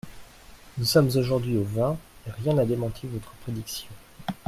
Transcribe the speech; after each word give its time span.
Nous 0.79 0.85
sommes 0.85 1.11
aujourd’hui 1.15 1.57
au 1.59 1.63
vingt, 1.63 1.95
et 2.27 2.31
rien 2.41 2.53
n’a 2.55 2.65
démenti 2.65 3.05
votre 3.05 3.29
prédiction. 3.43 3.89